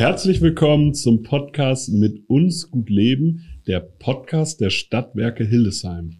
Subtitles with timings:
[0.00, 6.12] Herzlich willkommen zum Podcast mit uns gut leben, der Podcast der Stadtwerke Hildesheim.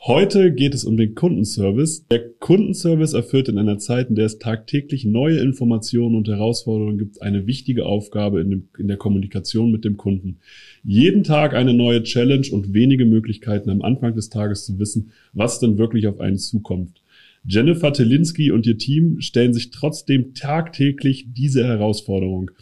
[0.00, 2.06] Heute geht es um den Kundenservice.
[2.10, 7.20] Der Kundenservice erfüllt in einer Zeit, in der es tagtäglich neue Informationen und Herausforderungen gibt,
[7.20, 10.38] eine wichtige Aufgabe in, dem, in der Kommunikation mit dem Kunden.
[10.82, 15.60] Jeden Tag eine neue Challenge und wenige Möglichkeiten am Anfang des Tages zu wissen, was
[15.60, 17.02] denn wirklich auf einen zukommt.
[17.44, 22.52] Jennifer Telinski und ihr Team stellen sich trotzdem tagtäglich diese Herausforderung.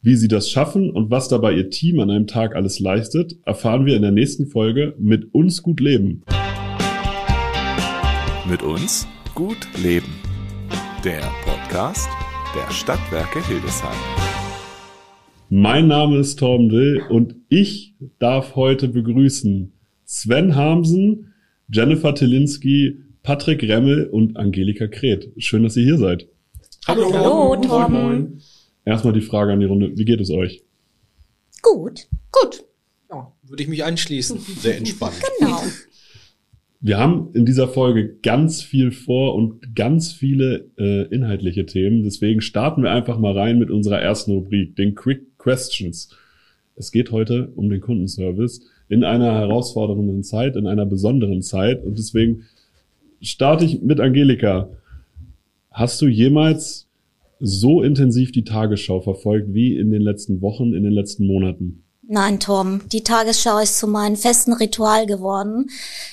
[0.00, 3.84] Wie sie das schaffen und was dabei ihr Team an einem Tag alles leistet, erfahren
[3.84, 6.22] wir in der nächsten Folge mit uns gut leben.
[8.48, 10.06] Mit uns gut leben.
[11.04, 12.08] Der Podcast
[12.54, 13.96] der Stadtwerke Hildesheim.
[15.50, 19.72] Mein Name ist Torben Dill und ich darf heute begrüßen
[20.04, 21.34] Sven Hamsen,
[21.72, 25.32] Jennifer Telinski, Patrick Remmel und Angelika Kret.
[25.38, 26.28] Schön, dass ihr hier seid.
[26.86, 28.40] Hallo, Hallo Torben.
[28.88, 29.98] Erstmal die Frage an die Runde.
[29.98, 30.62] Wie geht es euch?
[31.60, 32.08] Gut.
[32.32, 32.64] Gut.
[33.10, 34.38] Ja, würde ich mich anschließen.
[34.38, 35.12] Sehr entspannt.
[35.38, 35.62] Genau.
[36.80, 42.02] Wir haben in dieser Folge ganz viel vor und ganz viele äh, inhaltliche Themen.
[42.02, 46.08] Deswegen starten wir einfach mal rein mit unserer ersten Rubrik, den Quick Questions.
[46.74, 51.84] Es geht heute um den Kundenservice in einer herausfordernden Zeit, in einer besonderen Zeit.
[51.84, 52.44] Und deswegen
[53.20, 54.70] starte ich mit Angelika.
[55.70, 56.87] Hast du jemals
[57.40, 61.84] so intensiv die Tagesschau verfolgt wie in den letzten Wochen, in den letzten Monaten?
[62.10, 65.68] Nein, Tom, die Tagesschau ist zu meinem festen Ritual geworden.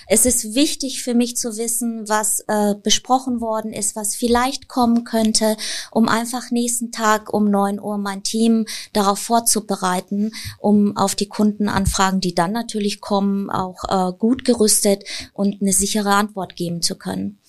[0.09, 5.05] Es ist wichtig für mich zu wissen, was äh, besprochen worden ist, was vielleicht kommen
[5.05, 5.55] könnte,
[5.91, 12.19] um einfach nächsten Tag um neun Uhr mein Team darauf vorzubereiten, um auf die Kundenanfragen,
[12.19, 17.39] die dann natürlich kommen, auch äh, gut gerüstet und eine sichere Antwort geben zu können.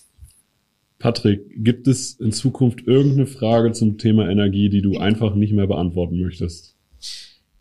[0.98, 5.66] Patrick, gibt es in Zukunft irgendeine Frage zum Thema Energie, die du einfach nicht mehr
[5.66, 6.74] beantworten möchtest?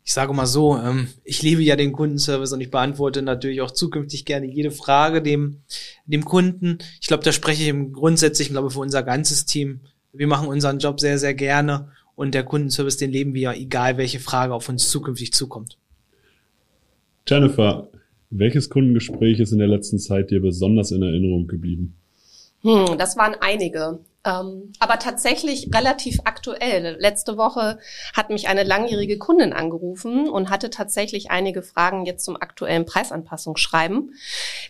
[0.07, 3.71] Ich sage mal so, ähm, ich liebe ja den Kundenservice und ich beantworte natürlich auch
[3.71, 5.61] zukünftig gerne jede Frage dem,
[6.05, 6.77] dem Kunden.
[7.01, 9.81] Ich glaube, da spreche ich im Grundsätzlichen, glaube für unser ganzes Team.
[10.13, 13.97] Wir machen unseren Job sehr, sehr gerne und der Kundenservice, den leben wir ja, egal
[13.97, 15.77] welche Frage auf uns zukünftig zukommt.
[17.27, 17.89] Jennifer,
[18.29, 21.95] welches Kundengespräch ist in der letzten Zeit dir besonders in Erinnerung geblieben?
[22.61, 23.99] Hm, das waren einige.
[24.25, 26.97] Ähm, aber tatsächlich relativ aktuell.
[26.99, 27.77] Letzte Woche
[28.15, 34.15] hat mich eine langjährige Kundin angerufen und hatte tatsächlich einige Fragen jetzt zum aktuellen Preisanpassungsschreiben.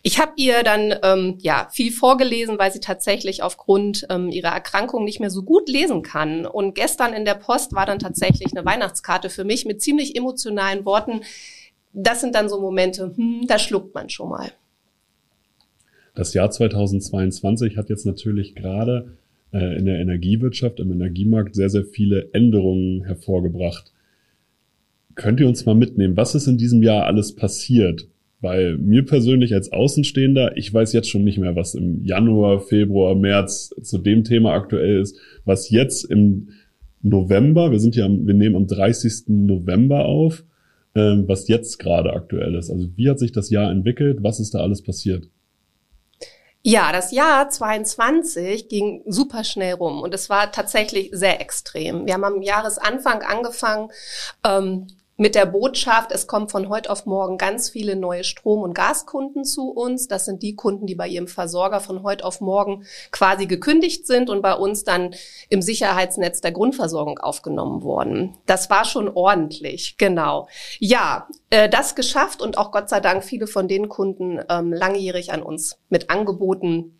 [0.03, 5.06] Ich habe ihr dann ähm, ja viel vorgelesen, weil sie tatsächlich aufgrund ähm, ihrer Erkrankung
[5.06, 6.45] nicht mehr so gut lesen kann.
[6.45, 10.84] Und gestern in der Post war dann tatsächlich eine Weihnachtskarte für mich mit ziemlich emotionalen
[10.84, 11.22] Worten.
[11.94, 14.51] Das sind dann so Momente, hm, da schluckt man schon mal.
[16.15, 19.17] Das Jahr 2022 hat jetzt natürlich gerade
[19.51, 23.91] äh, in der Energiewirtschaft, im Energiemarkt sehr, sehr viele Änderungen hervorgebracht.
[25.15, 28.07] Könnt ihr uns mal mitnehmen, was ist in diesem Jahr alles passiert?
[28.41, 33.15] Weil mir persönlich als Außenstehender, ich weiß jetzt schon nicht mehr, was im Januar, Februar,
[33.15, 36.49] März zu dem Thema aktuell ist, was jetzt im
[37.01, 39.25] November, wir sind ja, wir nehmen am 30.
[39.27, 40.43] November auf,
[40.95, 42.69] ähm, was jetzt gerade aktuell ist.
[42.69, 44.19] Also wie hat sich das Jahr entwickelt?
[44.21, 45.29] Was ist da alles passiert?
[46.67, 52.07] Ja, das Jahr 22 ging super schnell rum und es war tatsächlich sehr extrem.
[52.07, 53.91] Wir haben am Jahresanfang angefangen,
[54.43, 54.87] ähm,
[55.17, 59.45] mit der Botschaft, es kommen von heute auf morgen ganz viele neue Strom- und Gaskunden
[59.45, 60.07] zu uns.
[60.07, 64.29] Das sind die Kunden, die bei ihrem Versorger von heute auf morgen quasi gekündigt sind
[64.29, 65.15] und bei uns dann
[65.49, 68.37] im Sicherheitsnetz der Grundversorgung aufgenommen wurden.
[68.45, 70.49] Das war schon ordentlich, genau.
[70.79, 75.31] Ja, äh, das geschafft und auch Gott sei Dank viele von den Kunden ähm, langjährig
[75.31, 76.99] an uns mit Angeboten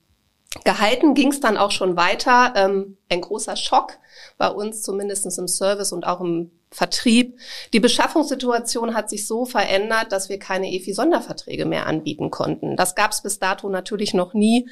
[0.64, 2.54] gehalten ging es dann auch schon weiter.
[2.56, 3.98] Ähm, ein großer Schock
[4.38, 7.40] bei uns, zumindest im Service und auch im Vertrieb.
[7.72, 12.76] Die Beschaffungssituation hat sich so verändert, dass wir keine EFI-Sonderverträge mehr anbieten konnten.
[12.76, 14.70] Das gab es bis dato natürlich noch nie.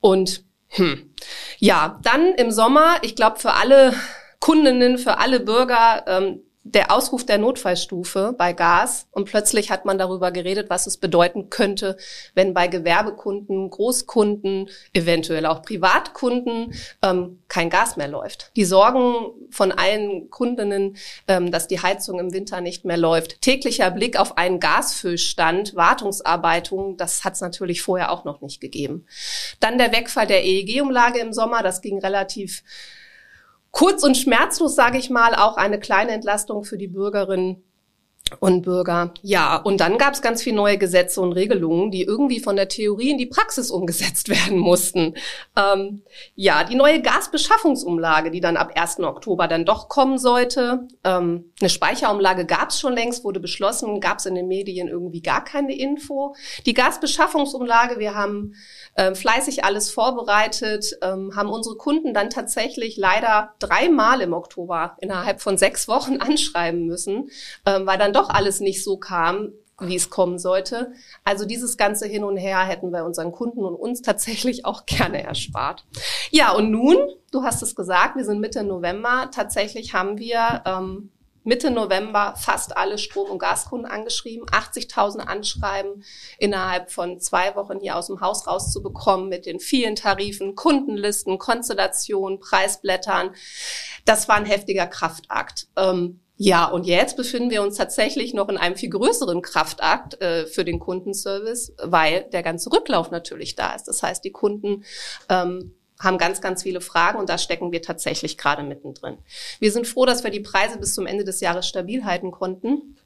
[0.00, 1.14] Und hm,
[1.58, 3.94] ja, dann im Sommer, ich glaube für alle
[4.38, 9.98] Kundinnen, für alle Bürger ähm, der Ausruf der Notfallstufe bei Gas und plötzlich hat man
[9.98, 11.96] darüber geredet, was es bedeuten könnte,
[12.34, 18.50] wenn bei Gewerbekunden, Großkunden, eventuell auch Privatkunden ähm, kein Gas mehr läuft.
[18.56, 20.96] Die Sorgen von allen Kundinnen,
[21.28, 23.42] ähm, dass die Heizung im Winter nicht mehr läuft.
[23.42, 29.06] Täglicher Blick auf einen Gasfüllstand, Wartungsarbeitungen, das hat es natürlich vorher auch noch nicht gegeben.
[29.60, 32.64] Dann der Wegfall der EEG-Umlage im Sommer, das ging relativ
[33.76, 37.62] kurz und schmerzlos, sage ich mal, auch eine kleine Entlastung für die Bürgerinnen
[38.40, 39.12] und Bürger.
[39.20, 42.68] Ja, und dann gab es ganz viele neue Gesetze und Regelungen, die irgendwie von der
[42.68, 45.14] Theorie in die Praxis umgesetzt werden mussten.
[45.56, 46.02] Ähm,
[46.34, 49.00] ja, die neue Gasbeschaffungsumlage, die dann ab 1.
[49.00, 50.88] Oktober dann doch kommen sollte.
[51.04, 55.20] Ähm, eine Speicherumlage gab es schon längst, wurde beschlossen, gab es in den Medien irgendwie
[55.20, 56.34] gar keine Info.
[56.64, 58.54] Die Gasbeschaffungsumlage, wir haben
[58.96, 65.40] äh, fleißig alles vorbereitet, ähm, haben unsere Kunden dann tatsächlich leider dreimal im Oktober innerhalb
[65.40, 67.30] von sechs Wochen anschreiben müssen,
[67.64, 70.92] ähm, weil dann doch alles nicht so kam, wie es kommen sollte.
[71.24, 75.22] Also dieses ganze Hin und Her hätten wir unseren Kunden und uns tatsächlich auch gerne
[75.22, 75.84] erspart.
[76.30, 76.96] Ja, und nun,
[77.30, 79.30] du hast es gesagt, wir sind Mitte November.
[79.32, 81.10] Tatsächlich haben wir ähm,
[81.46, 86.04] Mitte November fast alle Strom- und Gaskunden angeschrieben, 80.000 Anschreiben
[86.38, 92.40] innerhalb von zwei Wochen hier aus dem Haus rauszubekommen mit den vielen Tarifen, Kundenlisten, Konstellationen,
[92.40, 93.30] Preisblättern.
[94.04, 95.68] Das war ein heftiger Kraftakt.
[95.76, 100.46] Ähm, ja, und jetzt befinden wir uns tatsächlich noch in einem viel größeren Kraftakt äh,
[100.46, 103.84] für den Kundenservice, weil der ganze Rücklauf natürlich da ist.
[103.84, 104.84] Das heißt, die Kunden
[105.28, 109.16] ähm, haben ganz, ganz viele Fragen und da stecken wir tatsächlich gerade mittendrin.
[109.60, 112.96] Wir sind froh, dass wir die Preise bis zum Ende des Jahres stabil halten konnten.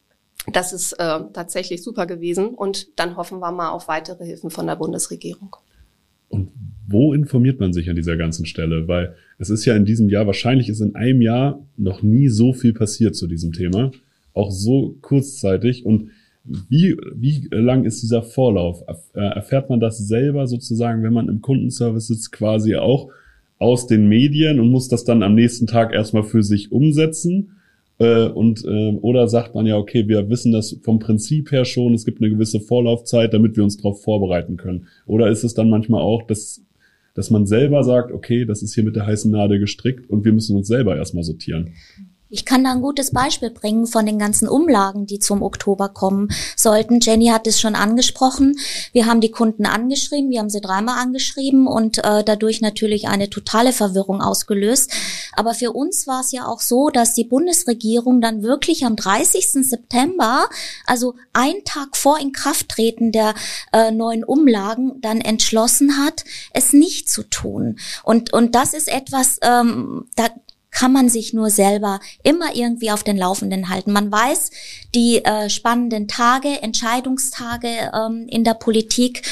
[0.53, 4.67] Das ist äh, tatsächlich super gewesen und dann hoffen wir mal auf weitere Hilfen von
[4.67, 5.57] der Bundesregierung.
[6.29, 6.51] Und
[6.89, 8.89] wo informiert man sich an dieser ganzen Stelle?
[8.89, 12.53] Weil es ist ja in diesem Jahr, wahrscheinlich ist in einem Jahr noch nie so
[12.53, 13.93] viel passiert zu diesem Thema.
[14.33, 15.85] Auch so kurzzeitig.
[15.85, 16.11] Und
[16.45, 18.83] wie, wie lang ist dieser Vorlauf?
[19.15, 23.11] Äh, erfährt man das selber sozusagen, wenn man im Kundenservice sitzt, quasi auch
[23.59, 27.57] aus den Medien und muss das dann am nächsten Tag erstmal für sich umsetzen?
[27.99, 31.93] Äh, und äh, oder sagt man ja, okay, wir wissen das vom Prinzip her schon,
[31.93, 34.87] es gibt eine gewisse Vorlaufzeit, damit wir uns darauf vorbereiten können.
[35.07, 36.63] Oder ist es dann manchmal auch, dass,
[37.15, 40.33] dass man selber sagt, okay, das ist hier mit der heißen Nadel gestrickt und wir
[40.33, 41.75] müssen uns selber erstmal sortieren?
[42.33, 46.29] Ich kann da ein gutes Beispiel bringen von den ganzen Umlagen, die zum Oktober kommen
[46.57, 47.01] sollten.
[47.01, 48.57] Jenny hat es schon angesprochen.
[48.93, 53.31] Wir haben die Kunden angeschrieben, wir haben sie dreimal angeschrieben und äh, dadurch natürlich eine
[53.31, 54.93] totale Verwirrung ausgelöst.
[55.33, 59.49] Aber für uns war es ja auch so, dass die Bundesregierung dann wirklich am 30.
[59.69, 60.49] September,
[60.87, 63.35] also ein Tag vor Inkrafttreten der
[63.73, 67.81] äh, neuen Umlagen, dann entschlossen hat, es nicht zu tun.
[68.05, 70.29] Und, und das ist etwas, ähm, da,
[70.71, 73.93] kann man sich nur selber immer irgendwie auf den Laufenden halten.
[73.93, 74.51] Man weiß
[74.95, 79.23] die äh, spannenden Tage, Entscheidungstage ähm, in der Politik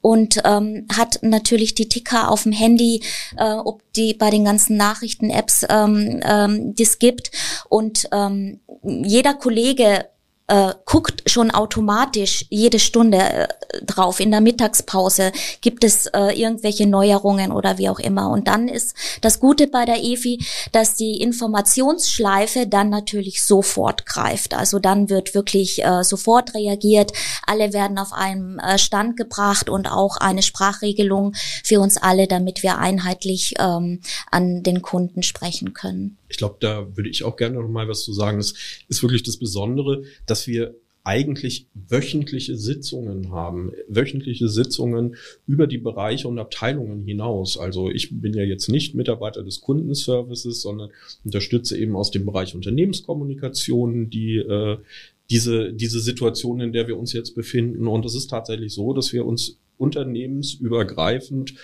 [0.00, 3.02] und ähm, hat natürlich die Ticker auf dem Handy,
[3.36, 7.30] äh, ob die bei den ganzen Nachrichten-Apps ähm, ähm, das gibt.
[7.68, 10.06] Und ähm, jeder Kollege
[10.48, 13.48] äh, guckt schon automatisch jede Stunde äh,
[13.84, 14.20] drauf.
[14.20, 18.30] In der Mittagspause gibt es äh, irgendwelche Neuerungen oder wie auch immer.
[18.30, 24.54] Und dann ist das Gute bei der EFI, dass die Informationsschleife dann natürlich sofort greift.
[24.54, 27.12] Also dann wird wirklich äh, sofort reagiert.
[27.46, 31.34] Alle werden auf einen äh, Stand gebracht und auch eine Sprachregelung
[31.64, 34.00] für uns alle, damit wir einheitlich ähm,
[34.30, 38.04] an den Kunden sprechen können ich glaube, da würde ich auch gerne noch mal was
[38.04, 38.38] zu sagen.
[38.38, 38.54] Das
[38.88, 40.74] ist wirklich das Besondere, dass wir
[41.06, 45.14] eigentlich wöchentliche Sitzungen haben, wöchentliche Sitzungen
[45.46, 47.56] über die Bereiche und Abteilungen hinaus.
[47.56, 50.90] Also ich bin ja jetzt nicht Mitarbeiter des Kundenservices, sondern
[51.24, 54.78] unterstütze eben aus dem Bereich Unternehmenskommunikation die äh,
[55.30, 57.86] diese diese Situation, in der wir uns jetzt befinden.
[57.86, 61.54] Und es ist tatsächlich so, dass wir uns unternehmensübergreifend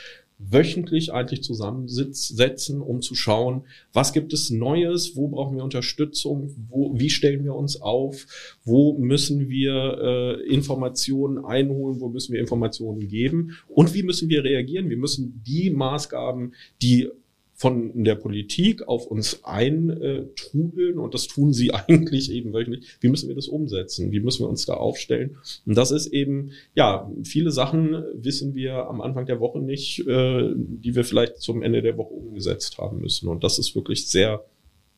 [0.51, 3.63] wöchentlich eigentlich zusammensetzen, um zu schauen,
[3.93, 8.27] was gibt es Neues, wo brauchen wir Unterstützung, wo, wie stellen wir uns auf,
[8.65, 14.45] wo müssen wir äh, Informationen einholen, wo müssen wir Informationen geben und wie müssen wir
[14.45, 14.91] reagieren.
[14.91, 17.09] Wir müssen die Maßgaben, die
[17.63, 22.97] von der Politik auf uns eintrudeln und das tun sie eigentlich eben wöchentlich.
[22.99, 24.11] Wie müssen wir das umsetzen?
[24.11, 25.37] Wie müssen wir uns da aufstellen?
[25.65, 30.51] Und das ist eben, ja, viele Sachen wissen wir am Anfang der Woche nicht, äh,
[30.57, 33.29] die wir vielleicht zum Ende der Woche umgesetzt haben müssen.
[33.29, 34.45] Und das ist wirklich sehr,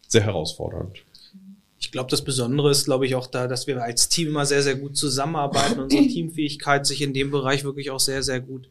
[0.08, 1.04] sehr herausfordernd.
[1.78, 4.62] Ich glaube, das Besondere ist, glaube ich, auch da, dass wir als Team immer sehr,
[4.62, 5.80] sehr gut zusammenarbeiten.
[5.80, 8.70] Unsere Teamfähigkeit sich in dem Bereich wirklich auch sehr, sehr gut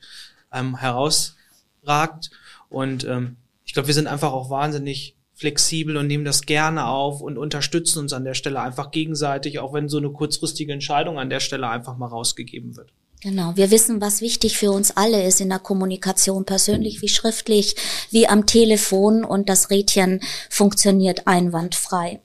[0.52, 2.32] ähm, herausragt.
[2.70, 3.36] Und ähm,
[3.74, 7.98] ich glaube, wir sind einfach auch wahnsinnig flexibel und nehmen das gerne auf und unterstützen
[7.98, 11.68] uns an der Stelle einfach gegenseitig, auch wenn so eine kurzfristige Entscheidung an der Stelle
[11.68, 12.94] einfach mal rausgegeben wird.
[13.24, 17.76] Genau, wir wissen, was wichtig für uns alle ist in der Kommunikation, persönlich wie schriftlich,
[18.12, 20.20] wie am Telefon und das Rädchen
[20.52, 22.22] funktioniert einwandfrei.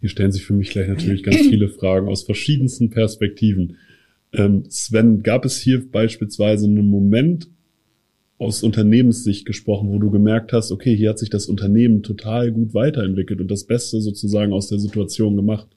[0.00, 3.76] Hier stellen sich für mich gleich natürlich ganz viele Fragen aus verschiedensten Perspektiven.
[4.32, 7.50] Ähm, Sven, gab es hier beispielsweise einen Moment,
[8.38, 12.74] aus Unternehmenssicht gesprochen, wo du gemerkt hast, okay, hier hat sich das Unternehmen total gut
[12.74, 15.68] weiterentwickelt und das Beste sozusagen aus der Situation gemacht?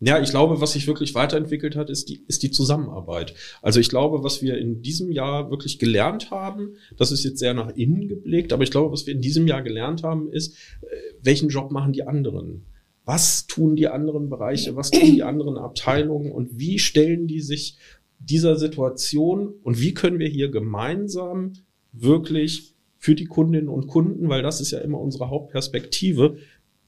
[0.00, 3.34] Ja, ich glaube, was sich wirklich weiterentwickelt hat, ist die, ist die Zusammenarbeit.
[3.62, 7.54] Also ich glaube, was wir in diesem Jahr wirklich gelernt haben, das ist jetzt sehr
[7.54, 10.86] nach innen geblickt, aber ich glaube, was wir in diesem Jahr gelernt haben, ist, äh,
[11.22, 12.66] welchen Job machen die anderen?
[13.04, 14.76] Was tun die anderen Bereiche?
[14.76, 16.32] Was tun die anderen Abteilungen?
[16.32, 17.76] Und wie stellen die sich
[18.24, 19.54] dieser Situation?
[19.62, 21.52] Und wie können wir hier gemeinsam
[21.92, 26.38] wirklich für die Kundinnen und Kunden, weil das ist ja immer unsere Hauptperspektive,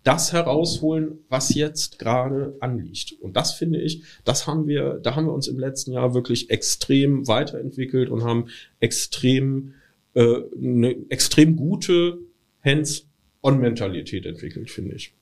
[0.03, 3.17] das herausholen, was jetzt gerade anliegt.
[3.21, 6.49] Und das finde ich, das haben wir, da haben wir uns im letzten Jahr wirklich
[6.49, 8.47] extrem weiterentwickelt und haben
[8.79, 9.75] extrem
[10.15, 12.19] äh, eine extrem gute
[12.65, 15.13] Hands-on-Mentalität entwickelt, finde ich.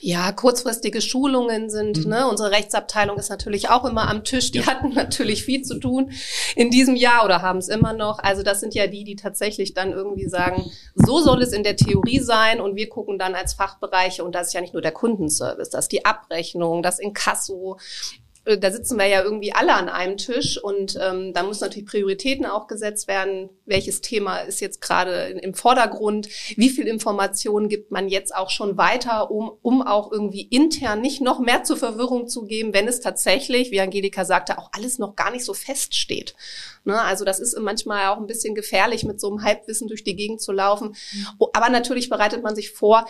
[0.00, 2.10] Ja, kurzfristige Schulungen sind, mhm.
[2.10, 4.50] ne, unsere Rechtsabteilung ist natürlich auch immer am Tisch.
[4.50, 4.66] Die ja.
[4.66, 6.12] hatten natürlich viel zu tun
[6.56, 8.18] in diesem Jahr oder haben es immer noch.
[8.18, 11.76] Also das sind ja die, die tatsächlich dann irgendwie sagen, so soll es in der
[11.76, 14.92] Theorie sein und wir gucken dann als Fachbereiche und das ist ja nicht nur der
[14.92, 17.78] Kundenservice, das ist die Abrechnung, das Inkasso,
[18.44, 22.44] da sitzen wir ja irgendwie alle an einem Tisch und ähm, da muss natürlich Prioritäten
[22.44, 23.50] auch gesetzt werden.
[23.66, 26.28] Welches Thema ist jetzt gerade im Vordergrund?
[26.56, 31.20] Wie viel Informationen gibt man jetzt auch schon weiter, um, um auch irgendwie intern nicht
[31.20, 35.14] noch mehr zur Verwirrung zu geben, wenn es tatsächlich, wie Angelika sagte, auch alles noch
[35.14, 36.34] gar nicht so feststeht.
[36.84, 37.00] Ne?
[37.00, 40.40] Also das ist manchmal auch ein bisschen gefährlich, mit so einem Halbwissen durch die Gegend
[40.40, 40.96] zu laufen.
[41.12, 41.46] Mhm.
[41.52, 43.06] Aber natürlich bereitet man sich vor,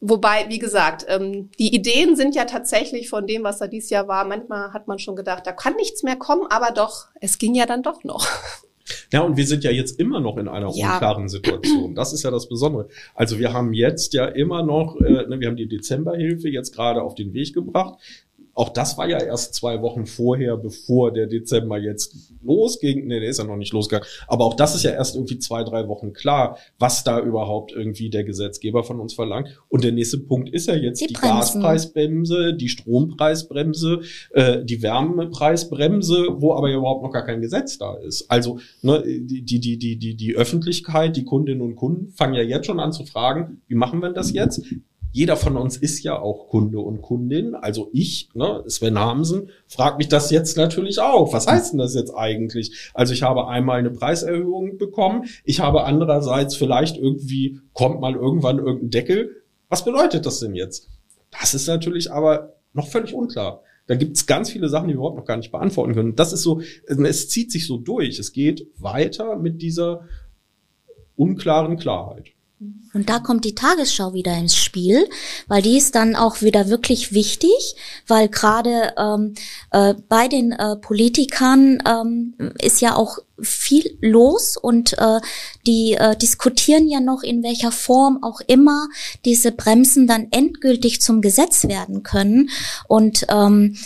[0.00, 4.08] Wobei, wie gesagt, ähm, die Ideen sind ja tatsächlich von dem, was da dieses Jahr
[4.08, 4.24] war.
[4.24, 7.66] Manchmal hat man schon gedacht, da kann nichts mehr kommen, aber doch, es ging ja
[7.66, 8.26] dann doch noch.
[9.12, 10.92] Ja, und wir sind ja jetzt immer noch in einer ja.
[10.92, 11.94] unklaren Situation.
[11.94, 12.88] Das ist ja das Besondere.
[13.14, 17.02] Also wir haben jetzt ja immer noch, äh, ne, wir haben die Dezemberhilfe jetzt gerade
[17.02, 17.98] auf den Weg gebracht
[18.60, 23.06] auch das war ja erst zwei Wochen vorher, bevor der Dezember jetzt losging.
[23.06, 24.06] Nee, der ist ja noch nicht losgegangen.
[24.28, 28.10] Aber auch das ist ja erst irgendwie zwei, drei Wochen klar, was da überhaupt irgendwie
[28.10, 29.48] der Gesetzgeber von uns verlangt.
[29.68, 34.02] Und der nächste Punkt ist ja jetzt die, die Gaspreisbremse, die Strompreisbremse,
[34.32, 38.30] äh, die Wärmepreisbremse, wo aber ja überhaupt noch gar kein Gesetz da ist.
[38.30, 42.42] Also ne, die, die, die, die, die, die Öffentlichkeit, die Kundinnen und Kunden fangen ja
[42.42, 44.62] jetzt schon an zu fragen, wie machen wir das jetzt?
[45.12, 47.54] Jeder von uns ist ja auch Kunde und Kundin.
[47.54, 51.32] Also ich, ne, Sven Hamsen, fragt mich das jetzt natürlich auch.
[51.32, 52.90] Was heißt denn das jetzt eigentlich?
[52.94, 55.24] Also ich habe einmal eine Preiserhöhung bekommen.
[55.44, 59.42] Ich habe andererseits vielleicht irgendwie, kommt mal irgendwann irgendein Deckel.
[59.68, 60.88] Was bedeutet das denn jetzt?
[61.30, 63.62] Das ist natürlich aber noch völlig unklar.
[63.86, 66.14] Da gibt es ganz viele Sachen, die wir überhaupt noch gar nicht beantworten können.
[66.14, 68.20] Das ist so, es zieht sich so durch.
[68.20, 70.06] Es geht weiter mit dieser
[71.16, 72.28] unklaren Klarheit.
[72.92, 75.08] Und da kommt die Tagesschau wieder ins Spiel,
[75.48, 77.74] weil die ist dann auch wieder wirklich wichtig,
[78.06, 79.34] weil gerade ähm,
[79.70, 85.20] äh, bei den äh, Politikern ähm, ist ja auch viel los und äh,
[85.66, 88.88] die äh, diskutieren ja noch, in welcher Form auch immer
[89.24, 92.50] diese Bremsen dann endgültig zum Gesetz werden können.
[92.88, 93.78] Und ähm,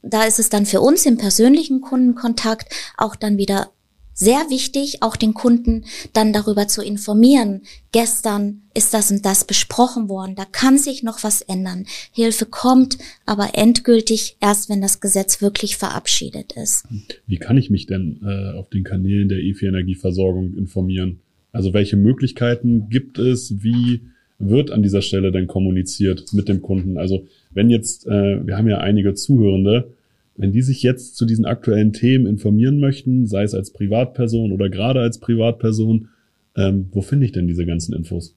[0.00, 3.72] da ist es dann für uns im persönlichen Kundenkontakt auch dann wieder
[4.14, 7.62] sehr wichtig, auch den Kunden dann darüber zu informieren.
[7.92, 10.34] Gestern ist das und das besprochen worden.
[10.34, 11.84] Da kann sich noch was ändern.
[12.12, 16.84] Hilfe kommt, aber endgültig erst, wenn das Gesetz wirklich verabschiedet ist.
[17.26, 21.20] Wie kann ich mich denn äh, auf den Kanälen der EFI Energieversorgung informieren?
[21.52, 23.62] Also welche Möglichkeiten gibt es?
[23.62, 24.00] Wie
[24.38, 26.96] wird an dieser Stelle denn kommuniziert mit dem Kunden?
[26.98, 29.92] Also wenn jetzt, äh, wir haben ja einige Zuhörende,
[30.36, 34.70] wenn die sich jetzt zu diesen aktuellen Themen informieren möchten, sei es als Privatperson oder
[34.70, 36.08] gerade als Privatperson,
[36.56, 38.34] ähm, wo finde ich denn diese ganzen Infos?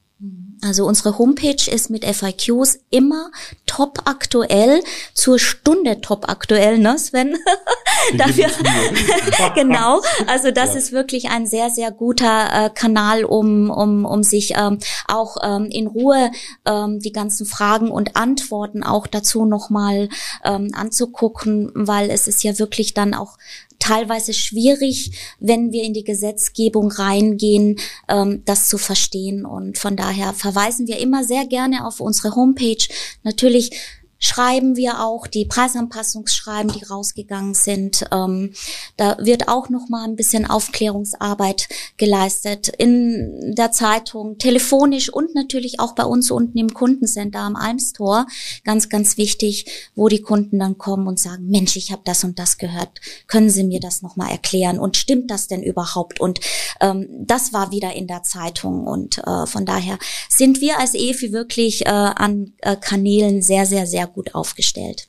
[0.62, 3.30] Also unsere Homepage ist mit FAQs immer
[3.66, 4.82] top aktuell,
[5.14, 7.36] zur Stunde top aktuell, ne Sven?
[8.18, 8.48] Dafür,
[9.56, 10.78] genau, also das ja.
[10.78, 15.66] ist wirklich ein sehr, sehr guter äh, Kanal, um, um, um sich ähm, auch ähm,
[15.66, 16.32] in Ruhe
[16.66, 20.10] ähm, die ganzen Fragen und Antworten auch dazu nochmal
[20.44, 23.38] ähm, anzugucken, weil es ist ja wirklich dann auch
[23.80, 29.46] teilweise schwierig, wenn wir in die Gesetzgebung reingehen, ähm, das zu verstehen.
[29.46, 32.88] Und von daher verweisen wir immer sehr gerne auf unsere Homepage.
[33.24, 33.72] Natürlich
[34.20, 38.06] schreiben wir auch die Preisanpassungsschreiben, die rausgegangen sind.
[38.12, 38.54] Ähm,
[38.98, 41.68] da wird auch noch mal ein bisschen Aufklärungsarbeit
[41.98, 48.26] geleistet in der Zeitung, telefonisch und natürlich auch bei uns unten im Kundencenter am Almstor.
[48.64, 52.40] Ganz, ganz wichtig, wo die Kunden dann kommen und sagen, Mensch, ich habe das und
[52.40, 53.02] das gehört.
[53.28, 54.80] Können Sie mir das noch mal erklären?
[54.80, 56.20] Und stimmt das denn überhaupt?
[56.20, 56.40] Und
[56.80, 58.88] ähm, das war wieder in der Zeitung.
[58.88, 59.98] Und äh, von daher
[60.30, 65.08] sind wir als EFI wirklich äh, an äh, Kanälen sehr, sehr, sehr gut aufgestellt.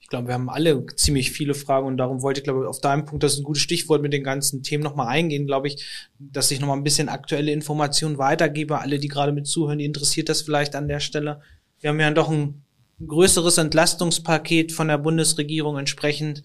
[0.00, 2.80] Ich glaube, wir haben alle ziemlich viele Fragen und darum wollte ich, glaube ich, auf
[2.80, 5.84] deinem Punkt, das ist ein gutes Stichwort, mit den ganzen Themen nochmal eingehen, glaube ich,
[6.18, 8.80] dass ich nochmal ein bisschen aktuelle Informationen weitergebe.
[8.80, 11.40] Alle, die gerade mit zuhören, die interessiert das vielleicht an der Stelle.
[11.80, 12.64] Wir haben ja doch ein
[13.00, 16.42] ein größeres Entlastungspaket von der Bundesregierung entsprechend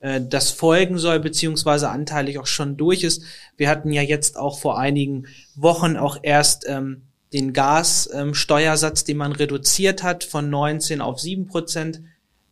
[0.00, 3.22] äh, das folgen soll, beziehungsweise anteilig auch schon durch ist.
[3.56, 9.16] Wir hatten ja jetzt auch vor einigen Wochen auch erst ähm, den Gassteuersatz, ähm, den
[9.16, 12.00] man reduziert hat von 19 auf 7 Prozent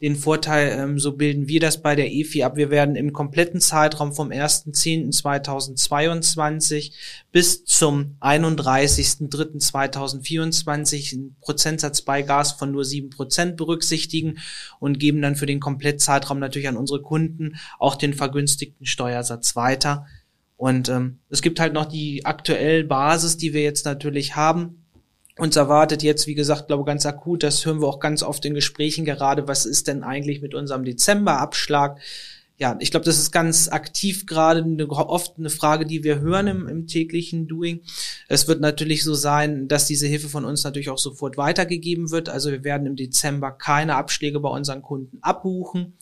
[0.01, 2.57] den Vorteil, ähm, so bilden wir das bei der EFI ab.
[2.57, 6.93] Wir werden im kompletten Zeitraum vom 1.10.2022
[7.33, 14.39] bis zum 31.03.2024 einen Prozentsatz bei Gas von nur sieben Prozent berücksichtigen
[14.79, 20.07] und geben dann für den Komplettzeitraum natürlich an unsere Kunden auch den vergünstigten Steuersatz weiter.
[20.59, 24.85] Und ähm, es gibt halt noch die aktuelle Basis, die wir jetzt natürlich haben
[25.39, 28.55] uns erwartet jetzt, wie gesagt, glaube ganz akut, das hören wir auch ganz oft in
[28.55, 32.01] Gesprächen gerade, was ist denn eigentlich mit unserem Dezemberabschlag?
[32.59, 36.49] Ja, ich glaube, das ist ganz aktiv gerade eine, oft eine Frage, die wir hören
[36.49, 37.83] im, im täglichen Doing.
[38.27, 42.29] Es wird natürlich so sein, dass diese Hilfe von uns natürlich auch sofort weitergegeben wird.
[42.29, 45.97] Also wir werden im Dezember keine Abschläge bei unseren Kunden abbuchen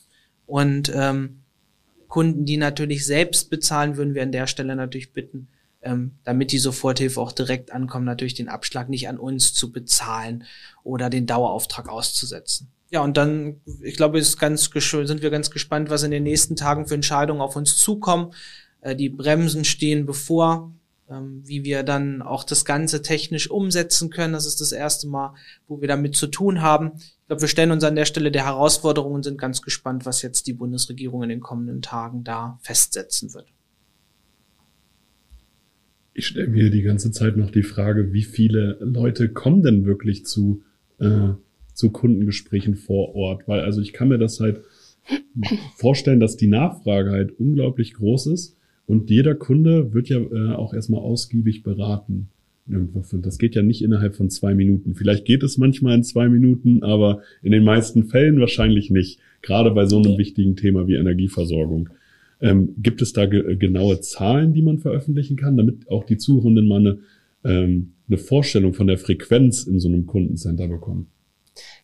[0.47, 1.43] und ähm,
[2.07, 5.47] Kunden, die natürlich selbst bezahlen, würden wir an der Stelle natürlich bitten,
[5.81, 10.45] ähm, damit die Soforthilfe auch direkt ankommt, natürlich den Abschlag nicht an uns zu bezahlen
[10.83, 12.69] oder den Dauerauftrag auszusetzen.
[12.89, 16.55] Ja, und dann, ich glaube, ist ganz sind wir ganz gespannt, was in den nächsten
[16.55, 18.33] Tagen für Entscheidungen auf uns zukommen.
[18.81, 20.71] Äh, die Bremsen stehen bevor,
[21.09, 24.33] wie wir dann auch das Ganze technisch umsetzen können.
[24.33, 25.35] Das ist das erste Mal,
[25.67, 26.91] wo wir damit zu tun haben.
[26.97, 30.21] Ich glaube, wir stellen uns an der Stelle der Herausforderung und sind ganz gespannt, was
[30.21, 33.47] jetzt die Bundesregierung in den kommenden Tagen da festsetzen wird.
[36.13, 40.25] Ich stelle mir die ganze Zeit noch die Frage, wie viele Leute kommen denn wirklich
[40.25, 40.63] zu,
[40.99, 41.29] äh,
[41.73, 43.47] zu Kundengesprächen vor Ort?
[43.47, 44.61] Weil also ich kann mir das halt
[45.77, 48.56] vorstellen, dass die Nachfrage halt unglaublich groß ist
[48.87, 52.29] und jeder Kunde wird ja äh, auch erstmal ausgiebig beraten.
[52.65, 54.95] Das geht ja nicht innerhalb von zwei Minuten.
[54.95, 59.19] Vielleicht geht es manchmal in zwei Minuten, aber in den meisten Fällen wahrscheinlich nicht.
[59.41, 61.89] Gerade bei so einem wichtigen Thema wie Energieversorgung.
[62.41, 66.67] Ähm, gibt es da ge genaue Zahlen, die man veröffentlichen kann, damit auch die Zuhörenden
[66.67, 66.99] mal eine,
[67.43, 71.07] ähm, eine Vorstellung von der Frequenz in so einem Kundencenter bekommen?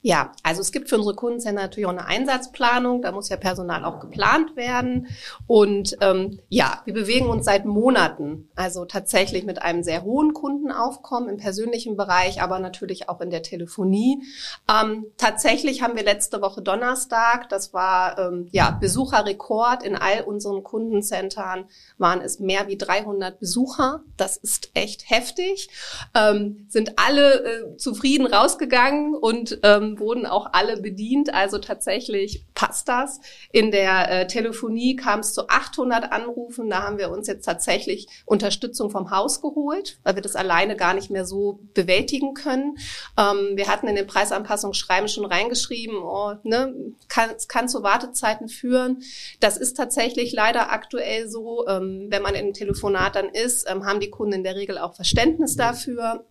[0.06, 3.02] Ja, also es gibt für unsere Kundencenter natürlich auch eine Einsatzplanung.
[3.02, 5.08] Da muss ja Personal auch geplant werden.
[5.48, 11.30] Und ähm, ja, wir bewegen uns seit Monaten, also tatsächlich mit einem sehr hohen Kundenaufkommen
[11.30, 14.22] im persönlichen Bereich, aber natürlich auch in der Telefonie.
[14.70, 20.64] Ähm, tatsächlich haben wir letzte Woche Donnerstag, das war ähm, ja Besucherrekord in all unseren
[20.64, 21.64] Kundencentern,
[21.98, 24.04] waren es mehr wie 300 Besucher.
[24.18, 25.70] Das ist echt heftig.
[26.14, 31.34] Ähm, sind alle äh, zufrieden rausgegangen und ähm, wurden auch alle bedient.
[31.34, 33.20] Also tatsächlich passt das.
[33.52, 36.70] In der äh, Telefonie kam es zu 800 Anrufen.
[36.70, 40.94] Da haben wir uns jetzt tatsächlich Unterstützung vom Haus geholt, weil wir das alleine gar
[40.94, 42.78] nicht mehr so bewältigen können.
[43.18, 46.74] Ähm, wir hatten in den Preisanpassungsschreiben schon reingeschrieben, oh, ne,
[47.08, 49.04] kann, es kann zu Wartezeiten führen.
[49.40, 51.68] Das ist tatsächlich leider aktuell so.
[51.68, 54.78] Ähm, wenn man in einem Telefonat dann ist, ähm, haben die Kunden in der Regel
[54.78, 56.26] auch Verständnis dafür.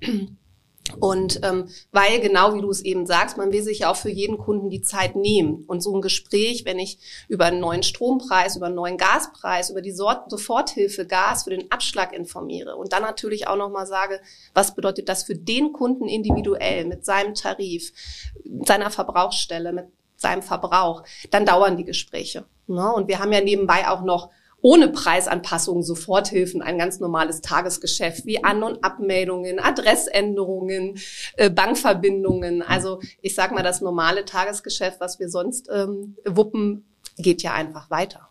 [0.98, 4.10] Und ähm, weil genau wie du es eben sagst, man will sich ja auch für
[4.10, 5.64] jeden Kunden die Zeit nehmen.
[5.66, 9.80] Und so ein Gespräch, wenn ich über einen neuen Strompreis, über einen neuen Gaspreis, über
[9.80, 14.20] die Sort Soforthilfe Gas für den Abschlag informiere und dann natürlich auch nochmal sage,
[14.54, 17.92] was bedeutet das für den Kunden individuell mit seinem Tarif,
[18.64, 22.44] seiner Verbrauchsstelle, mit seinem Verbrauch, dann dauern die Gespräche.
[22.66, 22.92] Ne?
[22.92, 24.30] Und wir haben ja nebenbei auch noch
[24.62, 30.94] ohne Preisanpassungen, Soforthilfen, ein ganz normales Tagesgeschäft wie An- und Abmeldungen, Adressänderungen,
[31.36, 32.62] äh, Bankverbindungen.
[32.62, 36.84] Also ich sag mal, das normale Tagesgeschäft, was wir sonst ähm, wuppen,
[37.18, 38.28] geht ja einfach weiter.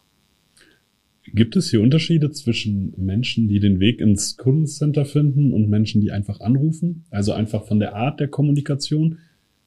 [1.34, 6.12] Gibt es hier Unterschiede zwischen Menschen, die den Weg ins Kundencenter finden und Menschen, die
[6.12, 7.06] einfach anrufen?
[7.12, 9.20] Also einfach von der Art der Kommunikation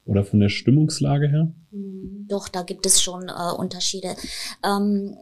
[0.03, 1.51] oder von der Stimmungslage her?
[2.27, 4.15] Doch, da gibt es schon äh, Unterschiede.
[4.63, 5.15] Ähm,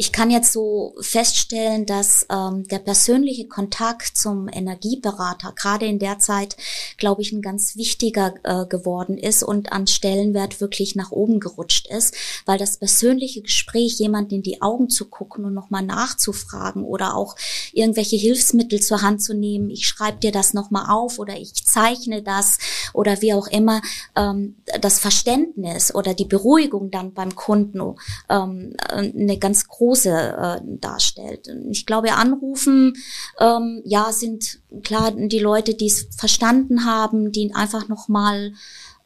[0.00, 6.20] ich kann jetzt so feststellen, dass ähm, der persönliche Kontakt zum Energieberater gerade in der
[6.20, 6.56] Zeit,
[6.98, 11.88] glaube ich, ein ganz wichtiger äh, geworden ist und an Stellenwert wirklich nach oben gerutscht
[11.88, 12.14] ist,
[12.46, 17.34] weil das persönliche Gespräch, jemand in die Augen zu gucken und nochmal nachzufragen oder auch
[17.72, 22.22] irgendwelche Hilfsmittel zur Hand zu nehmen, ich schreibe dir das nochmal auf oder ich zeichne
[22.22, 22.58] das
[22.94, 23.82] oder wie auch immer,
[24.14, 27.96] ähm, das Verständnis oder die Beruhigung dann beim Kunden
[28.30, 31.48] ähm, eine ganz große große äh, darstellt.
[31.70, 32.94] Ich glaube, Anrufen,
[33.40, 38.52] ähm, ja, sind klar die Leute, die es verstanden haben, die einfach nochmal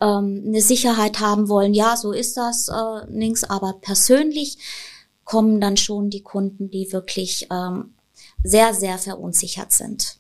[0.01, 1.73] ähm, eine Sicherheit haben wollen.
[1.73, 4.59] Ja, so ist das äh, links, aber persönlich
[5.25, 7.95] kommen dann schon die Kunden, die wirklich ähm,
[8.43, 10.17] sehr, sehr verunsichert sind.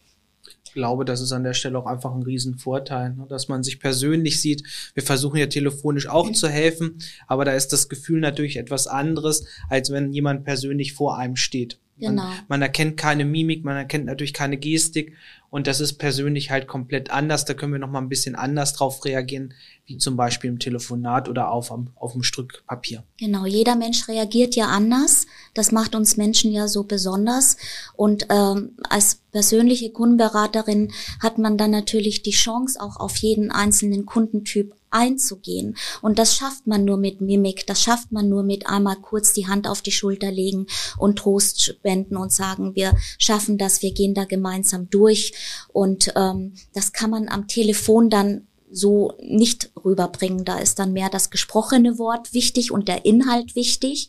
[0.73, 3.79] Ich glaube, das ist an der Stelle auch einfach ein Riesenvorteil, ne, dass man sich
[3.79, 4.63] persönlich sieht.
[4.95, 9.45] Wir versuchen ja telefonisch auch zu helfen, aber da ist das Gefühl natürlich etwas anderes,
[9.69, 11.79] als wenn jemand persönlich vor einem steht.
[12.03, 12.23] Genau.
[12.23, 15.15] Man, man erkennt keine Mimik, man erkennt natürlich keine Gestik
[15.51, 17.45] und das ist persönlich halt komplett anders.
[17.45, 19.53] Da können wir noch mal ein bisschen anders drauf reagieren,
[19.87, 23.05] wie zum Beispiel im Telefonat oder auf, auf einem Stück Papier.
[23.19, 25.27] Genau, jeder Mensch reagiert ja anders.
[25.55, 27.57] Das macht uns Menschen ja so besonders.
[27.95, 34.07] Und ähm, als persönliche Kundenberaterin hat man dann natürlich die Chance, auch auf jeden einzelnen
[34.07, 35.77] Kundentyp einzugehen.
[36.01, 39.49] Und das schafft man nur mit Mimik, das schafft man nur mit einmal kurz die
[39.49, 40.67] Hand auf die Schulter legen
[40.99, 45.33] und Trost spenden und sagen, wir schaffen das, wir gehen da gemeinsam durch.
[45.73, 50.45] Und ähm, das kann man am Telefon dann so nicht rüberbringen.
[50.45, 54.09] Da ist dann mehr das gesprochene Wort wichtig und der Inhalt wichtig.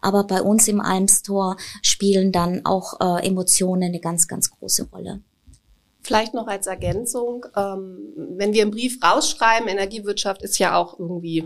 [0.00, 5.22] Aber bei uns im Almstor spielen dann auch äh, Emotionen eine ganz, ganz große Rolle.
[6.02, 11.44] Vielleicht noch als Ergänzung, ähm, wenn wir einen Brief rausschreiben, Energiewirtschaft ist ja auch irgendwie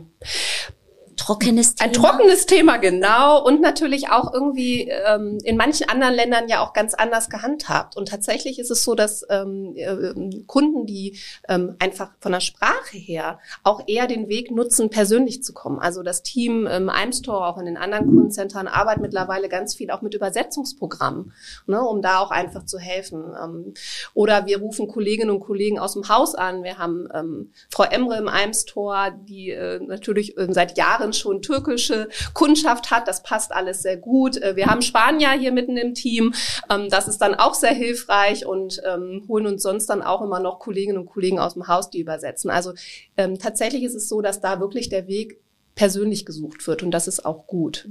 [1.26, 1.88] trockenes Thema.
[1.88, 3.44] Ein trockenes Thema, genau.
[3.44, 7.96] Und natürlich auch irgendwie ähm, in manchen anderen Ländern ja auch ganz anders gehandhabt.
[7.96, 12.96] Und tatsächlich ist es so, dass ähm, äh, Kunden, die ähm, einfach von der Sprache
[12.96, 15.78] her auch eher den Weg nutzen, persönlich zu kommen.
[15.78, 20.02] Also das Team im Store, auch in den anderen Kundenzentren, arbeitet mittlerweile ganz viel auch
[20.02, 21.32] mit Übersetzungsprogrammen,
[21.66, 23.24] ne, um da auch einfach zu helfen.
[23.42, 23.74] Ähm,
[24.14, 26.62] oder wir rufen Kolleginnen und Kollegen aus dem Haus an.
[26.62, 32.08] Wir haben ähm, Frau Emre im Store, die äh, natürlich äh, seit Jahren schon türkische
[32.34, 33.08] Kundschaft hat.
[33.08, 34.36] Das passt alles sehr gut.
[34.36, 36.34] Äh, wir haben Spanier hier mitten im Team.
[36.70, 40.40] Ähm, das ist dann auch sehr hilfreich und ähm, holen uns sonst dann auch immer
[40.40, 42.50] noch Kolleginnen und Kollegen aus dem Haus, die übersetzen.
[42.50, 42.72] Also
[43.16, 45.40] ähm, tatsächlich ist es so, dass da wirklich der Weg
[45.74, 47.86] persönlich gesucht wird und das ist auch gut.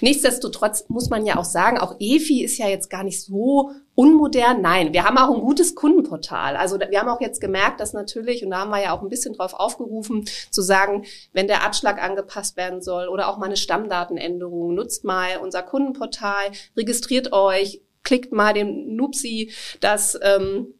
[0.00, 4.60] Nichtsdestotrotz muss man ja auch sagen, auch EFI ist ja jetzt gar nicht so unmodern.
[4.60, 6.54] Nein, wir haben auch ein gutes Kundenportal.
[6.54, 9.08] Also wir haben auch jetzt gemerkt, dass natürlich, und da haben wir ja auch ein
[9.08, 13.56] bisschen drauf aufgerufen, zu sagen, wenn der Abschlag angepasst werden soll oder auch mal eine
[13.56, 20.74] Stammdatenänderung, nutzt mal unser Kundenportal, registriert euch, klickt mal den Nupsi, dass ähm,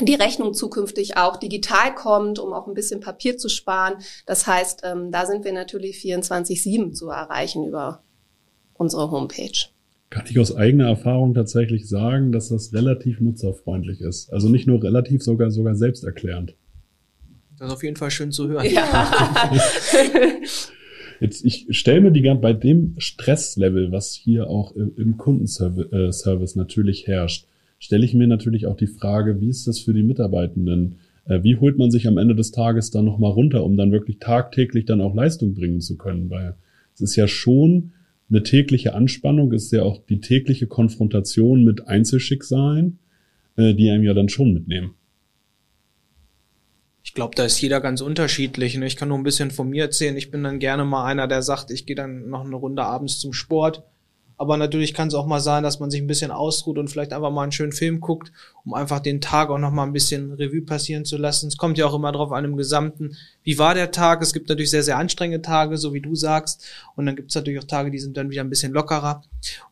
[0.00, 4.02] die Rechnung zukünftig auch digital kommt, um auch ein bisschen Papier zu sparen.
[4.26, 8.02] Das heißt, ähm, da sind wir natürlich 24-7 zu erreichen über
[8.72, 9.73] unsere Homepage.
[10.10, 14.32] Kann ich aus eigener Erfahrung tatsächlich sagen, dass das relativ nutzerfreundlich ist.
[14.32, 16.54] Also nicht nur relativ, sogar, sogar selbsterklärend.
[17.58, 18.66] Das ist auf jeden Fall schön zu hören.
[18.70, 19.50] Ja.
[21.20, 26.58] Jetzt, ich stelle mir die ganze, bei dem Stresslevel, was hier auch im Kundenservice äh,
[26.58, 27.46] natürlich herrscht,
[27.78, 30.96] stelle ich mir natürlich auch die Frage, wie ist das für die Mitarbeitenden?
[31.26, 34.18] Äh, wie holt man sich am Ende des Tages dann nochmal runter, um dann wirklich
[34.18, 36.30] tagtäglich dann auch Leistung bringen zu können?
[36.30, 36.56] Weil
[36.94, 37.92] es ist ja schon
[38.30, 42.98] eine tägliche Anspannung, ist ja auch die tägliche Konfrontation mit Einzelschicksalen,
[43.56, 44.94] äh, die einem ja dann schon mitnehmen.
[47.02, 48.76] Ich glaube, da ist jeder ganz unterschiedlich.
[48.76, 48.86] Ne?
[48.86, 50.16] Ich kann nur ein bisschen von mir erzählen.
[50.16, 53.18] Ich bin dann gerne mal einer, der sagt, ich gehe dann noch eine Runde abends
[53.18, 53.84] zum Sport
[54.36, 57.12] aber natürlich kann es auch mal sein, dass man sich ein bisschen ausruht und vielleicht
[57.12, 58.32] einfach mal einen schönen Film guckt,
[58.64, 61.48] um einfach den Tag auch noch mal ein bisschen Revue passieren zu lassen.
[61.48, 64.22] Es kommt ja auch immer drauf an im Gesamten, wie war der Tag.
[64.22, 66.64] Es gibt natürlich sehr, sehr anstrengende Tage, so wie du sagst.
[66.96, 69.22] Und dann gibt es natürlich auch Tage, die sind dann wieder ein bisschen lockerer.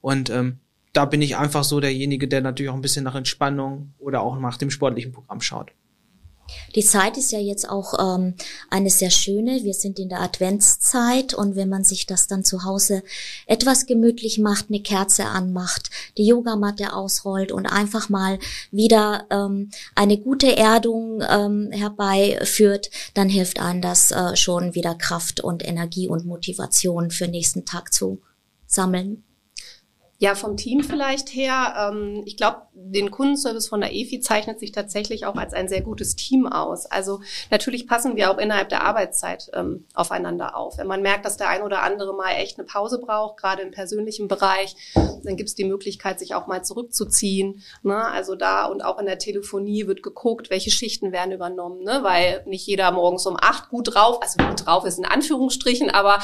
[0.01, 0.59] Und ähm,
[0.93, 4.39] da bin ich einfach so derjenige, der natürlich auch ein bisschen nach Entspannung oder auch
[4.39, 5.73] nach dem sportlichen Programm schaut.
[6.75, 8.35] Die Zeit ist ja jetzt auch ähm,
[8.71, 9.63] eine sehr schöne.
[9.65, 13.03] Wir sind in der Adventszeit und wenn man sich das dann zu Hause
[13.47, 18.39] etwas gemütlich macht, eine Kerze anmacht, die Yogamatte ausrollt und einfach mal
[18.71, 25.41] wieder ähm, eine gute Erdung ähm, herbeiführt, dann hilft einem das äh, schon wieder Kraft
[25.41, 28.21] und Energie und Motivation für nächsten Tag zu
[28.67, 29.25] sammeln.
[30.23, 31.91] Ja, vom Team vielleicht her.
[31.91, 35.81] Ähm, ich glaube, den Kundenservice von der EFI zeichnet sich tatsächlich auch als ein sehr
[35.81, 36.87] gutes Team aus.
[36.87, 40.79] Also natürlich passen wir auch innerhalb der Arbeitszeit ähm, aufeinander auf.
[40.79, 43.73] Wenn man merkt, dass der ein oder andere mal echt eine Pause braucht, gerade im
[43.73, 47.61] persönlichen Bereich, dann gibt es die Möglichkeit, sich auch mal zurückzuziehen.
[47.83, 47.97] Ne?
[47.97, 51.99] Also da und auch in der Telefonie wird geguckt, welche Schichten werden übernommen, ne?
[52.03, 56.21] weil nicht jeder morgens um acht gut drauf, also gut drauf ist in Anführungsstrichen, aber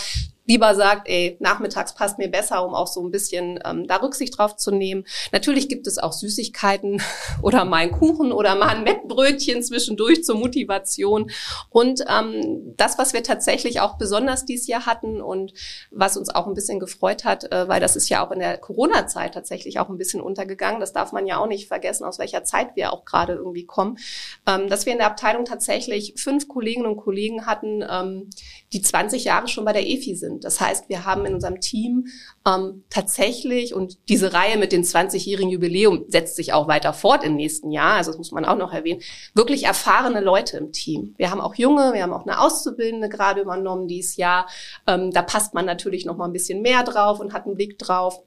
[0.48, 4.38] lieber sagt, ey, nachmittags passt mir besser, um auch so ein bisschen ähm, da Rücksicht
[4.38, 5.04] drauf zu nehmen.
[5.30, 7.02] Natürlich gibt es auch Süßigkeiten
[7.42, 11.30] oder mal einen Kuchen oder mal ein Mettbrötchen zwischendurch zur Motivation.
[11.68, 15.52] Und ähm, das, was wir tatsächlich auch besonders dieses Jahr hatten und
[15.90, 18.56] was uns auch ein bisschen gefreut hat, äh, weil das ist ja auch in der
[18.56, 20.80] Corona-Zeit tatsächlich auch ein bisschen untergegangen.
[20.80, 23.98] Das darf man ja auch nicht vergessen, aus welcher Zeit wir auch gerade irgendwie kommen,
[24.46, 28.30] ähm, dass wir in der Abteilung tatsächlich fünf Kolleginnen und Kollegen hatten, ähm,
[28.72, 32.07] die 20 Jahre schon bei der EFI sind Das heißt, wir haben in unserem Team
[32.46, 37.37] ähm, tatsächlich, und diese Reihe mit den 20-jährigen Jubiläum setzt sich auch weiter fort im
[37.37, 39.01] nächsten Jahr, also das muss man auch noch erwähnen,
[39.35, 41.14] wirklich erfahrene Leute im Team.
[41.16, 44.48] Wir haben auch junge, wir haben auch eine Auszubildende gerade übernommen dieses Jahr.
[44.87, 47.79] Ähm, da passt man natürlich noch mal ein bisschen mehr drauf und hat einen Blick
[47.79, 48.22] drauf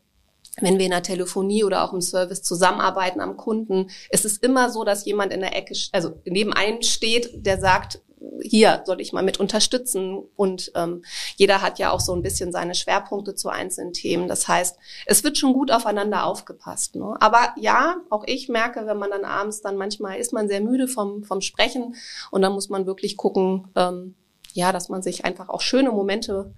[0.59, 4.69] wenn wir in der Telefonie oder auch im Service zusammenarbeiten am Kunden, ist es immer
[4.69, 8.01] so, dass jemand in der Ecke, also neben einem steht, der sagt,
[8.41, 10.19] hier soll ich mal mit unterstützen.
[10.35, 11.03] Und ähm,
[11.35, 14.27] jeder hat ja auch so ein bisschen seine Schwerpunkte zu einzelnen Themen.
[14.27, 16.95] Das heißt, es wird schon gut aufeinander aufgepasst.
[16.95, 17.15] Ne?
[17.19, 20.87] Aber ja, auch ich merke, wenn man dann abends dann manchmal ist man sehr müde
[20.87, 21.95] vom, vom Sprechen
[22.31, 24.15] und dann muss man wirklich gucken, ähm,
[24.53, 26.53] ja, dass man sich einfach auch schöne Momente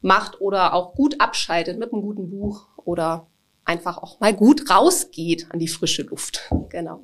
[0.00, 3.26] macht oder auch gut abschaltet mit einem guten Buch oder
[3.64, 6.50] einfach auch mal gut rausgeht an die frische Luft.
[6.68, 7.02] Genau.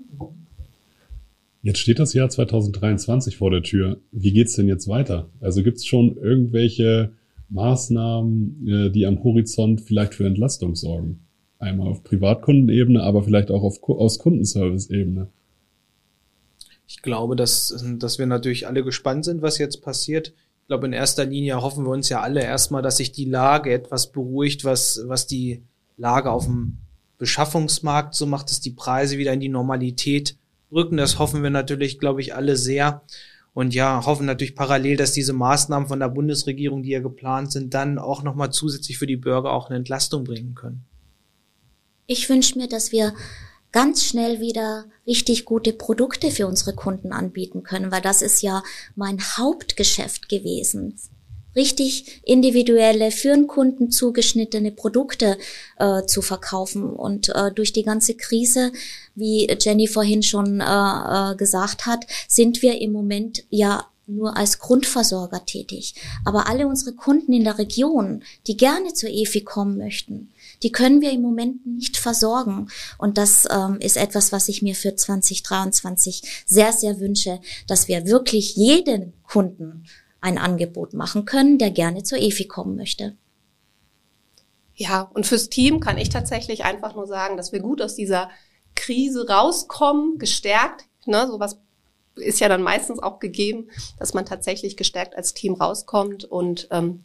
[1.62, 4.00] Jetzt steht das Jahr 2023 vor der Tür.
[4.12, 5.28] Wie geht's denn jetzt weiter?
[5.40, 7.12] Also gibt's schon irgendwelche
[7.50, 11.26] Maßnahmen, äh, die am Horizont vielleicht für Entlastung sorgen?
[11.58, 15.28] Einmal auf Privatkundenebene, aber vielleicht auch auf, aus Kundenservice-Ebene.
[16.86, 20.32] Ich glaube, dass, dass wir natürlich alle gespannt sind, was jetzt passiert.
[20.62, 23.72] Ich glaube, in erster Linie hoffen wir uns ja alle erstmal, dass sich die Lage
[23.72, 25.62] etwas beruhigt, was, was die
[25.98, 26.78] Lage auf dem
[27.18, 30.36] Beschaffungsmarkt so macht, dass die Preise wieder in die Normalität
[30.72, 30.96] rücken.
[30.96, 33.02] Das hoffen wir natürlich, glaube ich, alle sehr.
[33.52, 37.74] Und ja, hoffen natürlich parallel, dass diese Maßnahmen von der Bundesregierung, die ja geplant sind,
[37.74, 40.85] dann auch nochmal zusätzlich für die Bürger auch eine Entlastung bringen können.
[42.06, 43.14] Ich wünsche mir, dass wir
[43.72, 48.62] ganz schnell wieder richtig gute Produkte für unsere Kunden anbieten können, weil das ist ja
[48.94, 50.94] mein Hauptgeschäft gewesen
[51.56, 55.37] richtig individuelle, für den Kunden zugeschnittene Produkte
[55.78, 56.90] äh, zu verkaufen.
[56.90, 58.72] Und äh, durch die ganze Krise,
[59.20, 64.59] wie Jenny vorhin schon äh, äh, gesagt hat, sind wir im Moment ja nur als
[64.59, 65.94] Grundversorger tätig.
[66.24, 71.00] Aber alle unsere Kunden in der Region, die gerne zur EFI kommen möchten, die können
[71.00, 72.68] wir im Moment nicht versorgen.
[72.98, 78.06] Und das ähm, ist etwas, was ich mir für 2023 sehr, sehr wünsche, dass wir
[78.06, 79.85] wirklich jeden Kunden
[80.20, 83.16] ein Angebot machen können, der gerne zur EFI kommen möchte.
[84.74, 88.30] Ja, und fürs Team kann ich tatsächlich einfach nur sagen, dass wir gut aus dieser
[88.80, 90.86] Krise rauskommen, gestärkt.
[91.06, 91.58] Ne, sowas
[92.16, 97.04] ist ja dann meistens auch gegeben, dass man tatsächlich gestärkt als Team rauskommt und ähm,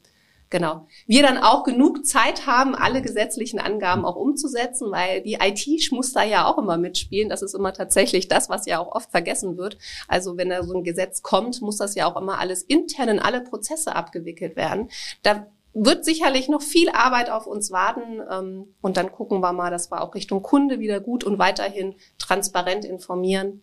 [0.52, 0.88] Genau.
[1.08, 6.14] Wir dann auch genug Zeit haben, alle gesetzlichen Angaben auch umzusetzen, weil die IT muss
[6.14, 7.30] da ja auch immer mitspielen.
[7.30, 9.78] Das ist immer tatsächlich das, was ja auch oft vergessen wird.
[10.08, 13.20] Also wenn da so ein Gesetz kommt, muss das ja auch immer alles intern in
[13.20, 14.90] alle Prozesse abgewickelt werden.
[15.24, 18.22] Da wird sicherlich noch viel Arbeit auf uns warten.
[18.32, 21.94] Ähm, und dann gucken wir mal, dass wir auch Richtung Kunde wieder gut und weiterhin
[22.18, 23.62] transparent informieren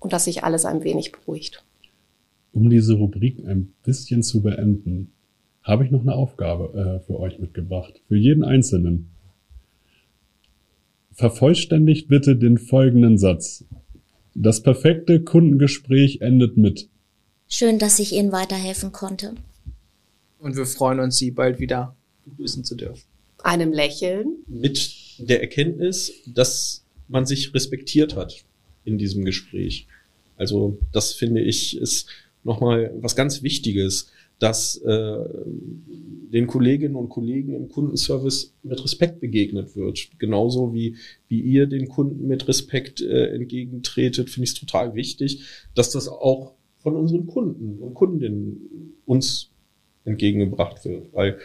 [0.00, 1.64] und dass sich alles ein wenig beruhigt.
[2.52, 5.12] Um diese Rubrik ein bisschen zu beenden,
[5.62, 8.02] habe ich noch eine Aufgabe äh, für euch mitgebracht.
[8.08, 9.10] Für jeden Einzelnen.
[11.12, 13.64] Vervollständigt bitte den folgenden Satz.
[14.34, 16.88] Das perfekte Kundengespräch endet mit.
[17.48, 19.34] Schön, dass ich Ihnen weiterhelfen konnte.
[20.44, 23.02] Und wir freuen uns, Sie bald wieder begrüßen zu dürfen.
[23.42, 24.36] Einem Lächeln.
[24.46, 28.44] Mit der Erkenntnis, dass man sich respektiert hat
[28.84, 29.86] in diesem Gespräch.
[30.36, 32.08] Also das finde ich ist
[32.44, 35.24] nochmal was ganz Wichtiges dass äh,
[35.86, 40.10] den Kolleginnen und Kollegen im Kundenservice mit Respekt begegnet wird.
[40.18, 40.96] Genauso wie,
[41.28, 46.08] wie ihr den Kunden mit Respekt äh, entgegentretet, finde ich es total wichtig, dass das
[46.08, 49.50] auch von unseren Kunden und Kundinnen uns
[50.04, 51.12] entgegengebracht wird.
[51.12, 51.38] Weil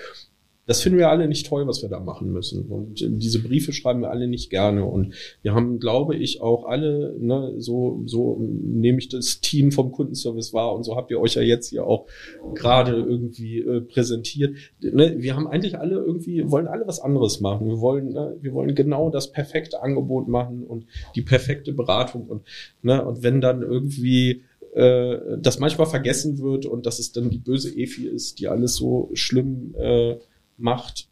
[0.69, 2.67] das finden wir alle nicht toll, was wir da machen müssen.
[2.67, 4.85] Und diese Briefe schreiben wir alle nicht gerne.
[4.85, 9.91] Und wir haben, glaube ich, auch alle, ne, so, so nehme ich das Team vom
[9.91, 12.05] Kundenservice wahr und so habt ihr euch ja jetzt hier auch
[12.53, 14.57] gerade irgendwie äh, präsentiert.
[14.79, 17.67] Ne, wir haben eigentlich alle irgendwie, wollen alle was anderes machen.
[17.67, 22.27] Wir wollen, ne, wir wollen genau das perfekte Angebot machen und die perfekte Beratung.
[22.27, 22.43] Und,
[22.83, 27.37] ne, und wenn dann irgendwie äh, das manchmal vergessen wird und dass es dann die
[27.37, 30.17] böse Efi ist, die alles so schlimm äh,
[30.57, 31.09] macht,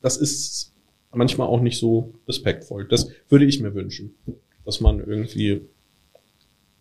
[0.00, 0.74] das ist
[1.12, 2.86] manchmal auch nicht so respektvoll.
[2.88, 4.14] Das würde ich mir wünschen,
[4.64, 5.62] dass man irgendwie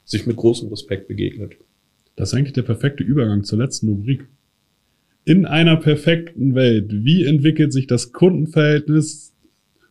[0.04, 1.58] sich mit großem Respekt begegnet.
[2.16, 4.28] Das ist eigentlich der perfekte Übergang zur letzten Rubrik.
[5.26, 9.34] In einer perfekten Welt, wie entwickelt sich das Kundenverhältnis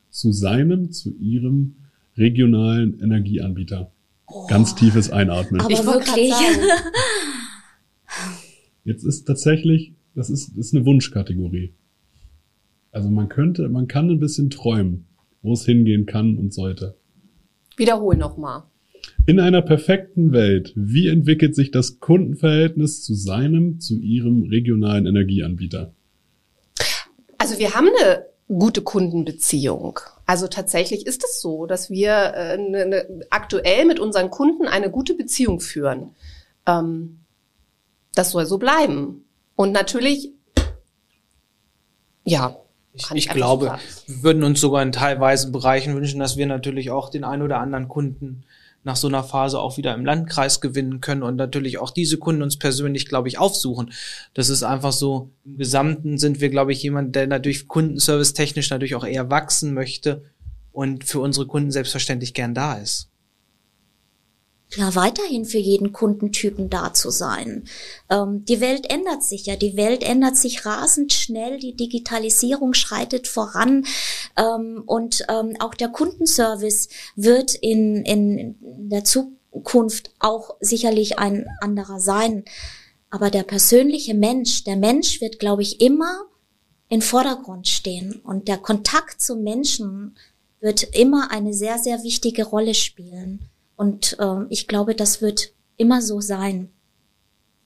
[0.08, 1.76] zu seinem, zu ihrem
[2.16, 3.92] regionalen Energieanbieter?
[4.28, 5.60] Oh, Ganz tiefes Einatmen.
[5.60, 6.32] Aber ich wirklich.
[8.84, 11.74] Jetzt ist tatsächlich, das ist, ist eine Wunschkategorie.
[12.92, 15.06] Also man könnte, man kann ein bisschen träumen,
[15.42, 16.96] wo es hingehen kann und sollte.
[17.76, 18.64] Wiederhol nochmal.
[19.26, 25.94] In einer perfekten Welt, wie entwickelt sich das Kundenverhältnis zu seinem, zu ihrem regionalen Energieanbieter?
[27.38, 30.00] Also wir haben eine gute Kundenbeziehung.
[30.24, 34.90] Also tatsächlich ist es so, dass wir äh, ne, ne, aktuell mit unseren Kunden eine
[34.90, 36.14] gute Beziehung führen.
[36.66, 37.20] Ähm,
[38.14, 39.24] das soll so bleiben.
[39.56, 40.32] Und natürlich,
[42.24, 42.56] ja.
[42.92, 47.10] Ich, ich glaube, wir würden uns sogar in teilweisen Bereichen wünschen, dass wir natürlich auch
[47.10, 48.44] den ein oder anderen Kunden
[48.86, 52.42] nach so einer Phase auch wieder im Landkreis gewinnen können und natürlich auch diese Kunden
[52.42, 53.92] uns persönlich, glaube ich, aufsuchen.
[54.32, 58.70] Das ist einfach so, im Gesamten sind wir, glaube ich, jemand, der natürlich Kundenservice technisch
[58.70, 60.22] natürlich auch eher wachsen möchte
[60.70, 63.10] und für unsere Kunden selbstverständlich gern da ist.
[64.74, 67.64] Ja, weiterhin für jeden Kundentypen da zu sein.
[68.10, 73.28] Ähm, die Welt ändert sich ja, die Welt ändert sich rasend schnell, die Digitalisierung schreitet
[73.28, 73.86] voran
[74.36, 82.00] ähm, und ähm, auch der Kundenservice wird in, in der Zukunft auch sicherlich ein anderer
[82.00, 82.44] sein.
[83.08, 86.22] Aber der persönliche Mensch, der Mensch wird, glaube ich, immer
[86.88, 90.16] in Vordergrund stehen und der Kontakt zum Menschen
[90.60, 93.48] wird immer eine sehr, sehr wichtige Rolle spielen.
[93.76, 96.70] Und ähm, ich glaube, das wird immer so sein.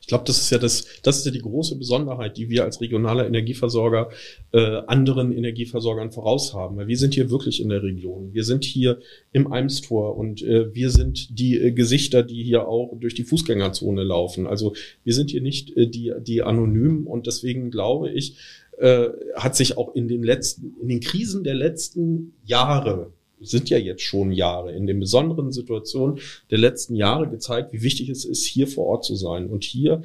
[0.01, 2.81] Ich glaube, das ist ja das, das ist ja die große Besonderheit, die wir als
[2.81, 4.09] regionaler Energieversorger
[4.53, 6.79] äh, anderen Energieversorgern voraus haben.
[6.79, 8.33] Weil wir sind hier wirklich in der Region.
[8.33, 8.99] Wir sind hier
[9.33, 14.03] im Eimstor und äh, wir sind die äh, Gesichter, die hier auch durch die Fußgängerzone
[14.03, 14.47] laufen.
[14.47, 18.37] Also wir sind hier nicht äh, die, die Anonymen und deswegen glaube ich,
[18.79, 23.79] äh, hat sich auch in den letzten, in den Krisen der letzten Jahre sind ja
[23.79, 28.45] jetzt schon Jahre, in den besonderen Situationen der letzten Jahre gezeigt, wie wichtig es ist,
[28.45, 30.03] hier vor Ort zu sein und hier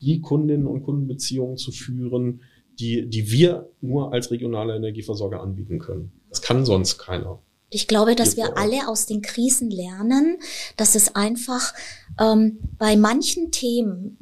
[0.00, 2.42] die Kundinnen und Kundenbeziehungen zu führen,
[2.78, 6.12] die, die wir nur als regionaler Energieversorger anbieten können.
[6.30, 7.40] Das kann sonst keiner.
[7.70, 10.38] Ich glaube, dass wir alle aus den Krisen lernen,
[10.76, 11.74] dass es einfach
[12.18, 14.16] ähm, bei manchen Themen,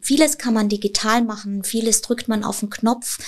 [0.00, 3.18] vieles kann man digital machen, vieles drückt man auf den Knopf,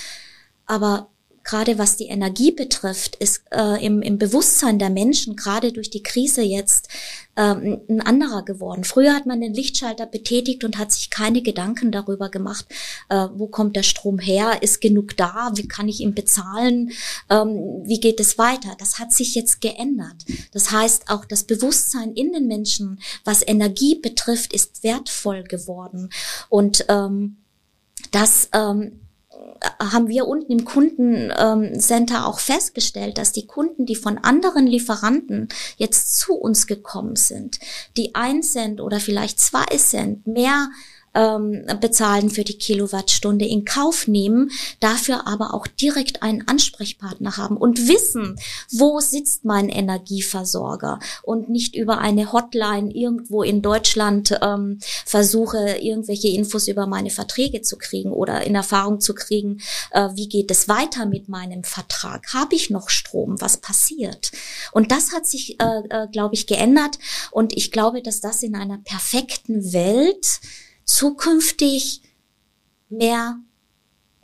[0.66, 1.11] aber
[1.44, 6.02] gerade was die Energie betrifft, ist äh, im, im Bewusstsein der Menschen, gerade durch die
[6.02, 6.88] Krise jetzt,
[7.36, 8.84] ähm, ein anderer geworden.
[8.84, 12.66] Früher hat man den Lichtschalter betätigt und hat sich keine Gedanken darüber gemacht,
[13.08, 16.92] äh, wo kommt der Strom her, ist genug da, wie kann ich ihn bezahlen,
[17.30, 18.76] ähm, wie geht es weiter.
[18.78, 20.24] Das hat sich jetzt geändert.
[20.52, 26.10] Das heißt, auch das Bewusstsein in den Menschen, was Energie betrifft, ist wertvoll geworden.
[26.50, 27.38] Und ähm,
[28.10, 29.01] das ähm,
[29.78, 36.18] haben wir unten im Kundencenter auch festgestellt, dass die Kunden, die von anderen Lieferanten jetzt
[36.18, 37.58] zu uns gekommen sind,
[37.96, 40.70] die ein Cent oder vielleicht zwei Cent mehr
[41.14, 47.56] ähm, bezahlen für die Kilowattstunde in Kauf nehmen, dafür aber auch direkt einen Ansprechpartner haben
[47.56, 48.36] und wissen,
[48.70, 56.28] wo sitzt mein Energieversorger und nicht über eine Hotline irgendwo in Deutschland ähm, versuche, irgendwelche
[56.28, 60.68] Infos über meine Verträge zu kriegen oder in Erfahrung zu kriegen, äh, wie geht es
[60.68, 62.32] weiter mit meinem Vertrag?
[62.32, 63.40] Habe ich noch Strom?
[63.40, 64.32] Was passiert?
[64.72, 66.98] Und das hat sich, äh, äh, glaube ich, geändert
[67.30, 70.40] und ich glaube, dass das in einer perfekten Welt
[70.84, 72.02] zukünftig
[72.88, 73.38] mehr,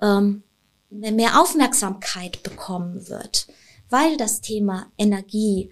[0.00, 0.42] ähm,
[0.90, 3.46] mehr Aufmerksamkeit bekommen wird,
[3.90, 5.70] weil das Thema Energie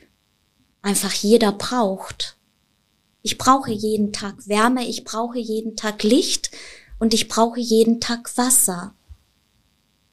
[0.83, 2.37] einfach jeder braucht.
[3.23, 6.51] Ich brauche jeden Tag Wärme, ich brauche jeden Tag Licht
[6.99, 8.95] und ich brauche jeden Tag Wasser.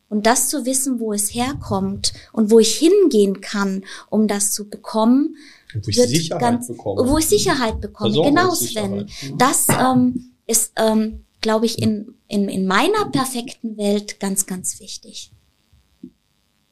[0.09, 4.69] Und das zu wissen, wo es herkommt und wo ich hingehen kann, um das zu
[4.69, 5.37] bekommen,
[5.73, 7.09] Und wo ich wird Sicherheit ganz, bekomme.
[7.09, 8.11] wo ich Sicherheit bekomme.
[8.13, 9.07] Genau, Sven.
[9.09, 9.41] Versorgungssicherheit.
[9.41, 15.31] Das ähm, ist, ähm, glaube ich, in, in, in meiner perfekten Welt ganz, ganz wichtig.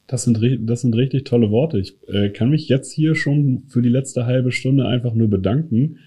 [0.08, 1.80] Das sind, das sind richtig tolle Worte.
[1.80, 6.00] Ich äh, kann mich jetzt hier schon für die letzte halbe Stunde einfach nur bedanken,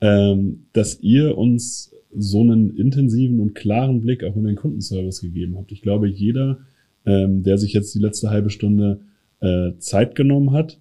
[0.00, 5.56] ähm, dass ihr uns so einen intensiven und klaren Blick auch in den Kundenservice gegeben
[5.56, 5.72] habt.
[5.72, 6.58] Ich glaube, jeder,
[7.04, 9.00] ähm, der sich jetzt die letzte halbe Stunde
[9.40, 10.78] äh, Zeit genommen hat,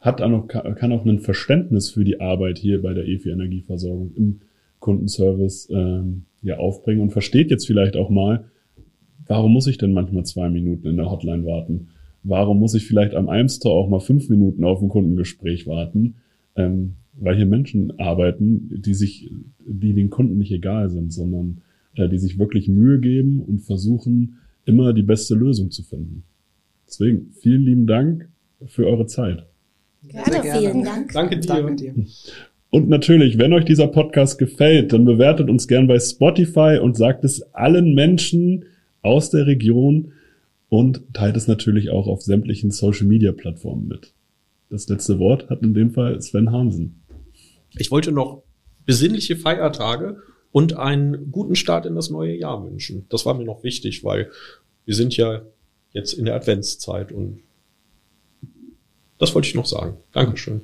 [0.00, 4.40] hat auch kann auch ein Verständnis für die Arbeit hier bei der EFI Energieversorgung im
[4.82, 8.44] Kundenservice ähm, ja aufbringen und versteht jetzt vielleicht auch mal,
[9.26, 11.88] warum muss ich denn manchmal zwei Minuten in der Hotline warten?
[12.22, 16.16] Warum muss ich vielleicht am Eimstore auch mal fünf Minuten auf ein Kundengespräch warten?
[16.54, 19.30] Ähm, weil hier Menschen arbeiten, die sich,
[19.66, 21.62] die den Kunden nicht egal sind, sondern
[21.94, 26.24] äh, die sich wirklich Mühe geben und versuchen, immer die beste Lösung zu finden.
[26.86, 28.28] Deswegen vielen lieben Dank
[28.66, 29.46] für eure Zeit.
[30.02, 31.12] Gerne, vielen Dank.
[31.12, 31.48] Danke dir.
[31.48, 31.94] Danke dir.
[32.74, 37.22] Und natürlich, wenn euch dieser Podcast gefällt, dann bewertet uns gern bei Spotify und sagt
[37.22, 38.64] es allen Menschen
[39.02, 40.12] aus der Region
[40.70, 44.14] und teilt es natürlich auch auf sämtlichen Social Media Plattformen mit.
[44.70, 47.02] Das letzte Wort hat in dem Fall Sven Hansen.
[47.76, 48.42] Ich wollte noch
[48.86, 53.04] besinnliche Feiertage und einen guten Start in das neue Jahr wünschen.
[53.10, 54.30] Das war mir noch wichtig, weil
[54.86, 55.42] wir sind ja
[55.90, 57.40] jetzt in der Adventszeit und
[59.18, 59.98] das wollte ich noch sagen.
[60.12, 60.62] Dankeschön.